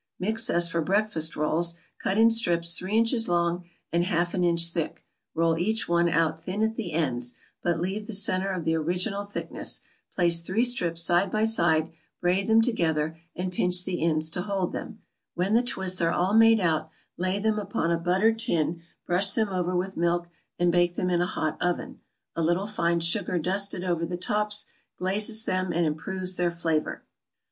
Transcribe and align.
= 0.13 0.17
Mix 0.19 0.49
as 0.49 0.67
for 0.67 0.81
breakfast 0.81 1.35
rolls, 1.35 1.75
cut 2.01 2.17
in 2.17 2.31
strips 2.31 2.75
three 2.75 2.97
inches 2.97 3.29
long 3.29 3.65
and 3.93 4.03
half 4.03 4.33
an 4.33 4.43
inch 4.43 4.69
thick; 4.69 5.05
roll 5.35 5.59
each 5.59 5.87
one 5.87 6.09
out 6.09 6.41
thin 6.41 6.63
at 6.63 6.75
the 6.75 6.91
ends, 6.93 7.35
but 7.61 7.79
leave 7.79 8.07
the 8.07 8.13
centre 8.13 8.49
of 8.49 8.65
the 8.65 8.73
original 8.73 9.25
thickness; 9.25 9.81
place 10.15 10.41
three 10.41 10.63
strips 10.63 11.03
side 11.03 11.29
by 11.29 11.43
side, 11.45 11.91
braid 12.19 12.47
them 12.47 12.63
together, 12.63 13.15
and 13.35 13.51
pinch 13.51 13.85
the 13.85 14.01
ends 14.03 14.31
to 14.31 14.41
hold 14.41 14.71
them; 14.71 15.03
when 15.35 15.53
the 15.53 15.61
twists 15.61 16.01
are 16.01 16.09
all 16.09 16.33
made 16.33 16.59
out, 16.59 16.89
lay 17.15 17.37
them 17.37 17.59
upon 17.59 17.91
a 17.91 17.95
buttered 17.99 18.39
tin, 18.39 18.81
brush 19.05 19.31
them 19.33 19.49
over 19.49 19.75
with 19.75 19.95
milk, 19.95 20.25
and 20.57 20.71
bake 20.71 20.95
them 20.95 21.11
in 21.11 21.21
a 21.21 21.27
hot 21.27 21.61
oven. 21.61 21.99
A 22.35 22.41
little 22.41 22.65
fine 22.65 23.01
sugar 23.01 23.37
dusted 23.37 23.83
over 23.83 24.03
the 24.07 24.17
tops 24.17 24.65
glazes 24.97 25.43
them 25.43 25.71
and 25.71 25.85
improves 25.85 26.37
their 26.37 26.49
flavor. 26.49 27.03